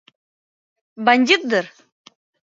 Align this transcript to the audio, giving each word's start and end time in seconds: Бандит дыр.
Бандит 1.05 1.41
дыр. 1.49 1.65